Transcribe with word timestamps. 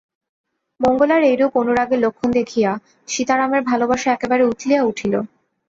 মঙ্গলার 0.79 1.21
এইরূপ 1.23 1.51
অনুরাগের 1.57 1.99
লক্ষণ 1.99 2.29
দেখিয়া 2.31 2.71
সীতারামের 3.07 3.61
ভালোবাসা 3.63 4.07
একেবারে 4.11 4.43
উথলিয়া 4.45 4.81
উঠিল। 4.83 5.13